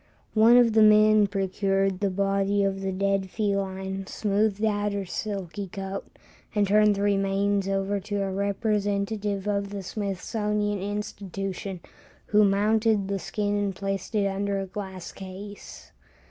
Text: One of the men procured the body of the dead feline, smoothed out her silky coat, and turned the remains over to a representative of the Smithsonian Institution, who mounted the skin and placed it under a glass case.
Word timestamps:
One 0.33 0.57
of 0.57 0.73
the 0.73 0.81
men 0.81 1.27
procured 1.27 1.99
the 1.99 2.09
body 2.09 2.63
of 2.63 2.81
the 2.81 2.91
dead 2.91 3.29
feline, 3.29 4.07
smoothed 4.07 4.65
out 4.65 4.93
her 4.93 5.05
silky 5.05 5.67
coat, 5.67 6.17
and 6.55 6.65
turned 6.67 6.95
the 6.95 7.03
remains 7.03 7.67
over 7.67 7.99
to 7.99 8.23
a 8.23 8.31
representative 8.31 9.47
of 9.47 9.69
the 9.69 9.83
Smithsonian 9.83 10.79
Institution, 10.79 11.81
who 12.25 12.43
mounted 12.43 13.09
the 13.09 13.19
skin 13.19 13.55
and 13.55 13.75
placed 13.75 14.15
it 14.15 14.25
under 14.25 14.59
a 14.59 14.65
glass 14.65 15.11
case. 15.11 15.91